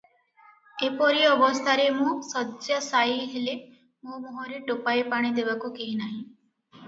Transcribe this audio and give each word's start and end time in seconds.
ଏପରି 0.85 1.19
ଅବସ୍ଥାରେ 1.31 1.83
ମୁଁ 1.97 2.13
ଶଯ୍ୟାଶାୟୀ 2.29 3.19
ହେଲେ 3.33 3.53
ମୋ 4.07 4.17
ମୁହଁରେ 4.23 4.57
ଟୋପାଏ 4.71 5.03
ପାଣି 5.13 5.31
ଦେବାକୁ 5.41 5.71
କେହି 5.77 5.93
ନାହି। 6.01 6.19